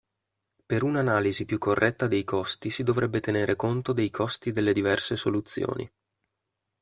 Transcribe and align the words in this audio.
Per 0.65 0.81
un'analisi 0.81 1.45
più 1.45 1.59
corretta 1.59 2.07
dei 2.07 2.23
costi 2.23 2.71
si 2.71 2.81
dovrebbe 2.81 3.19
tenere 3.19 3.55
conto 3.55 3.93
dei 3.93 4.09
costi 4.09 4.51
delle 4.51 4.73
diverse 4.73 5.15
soluzioni. 5.15 5.87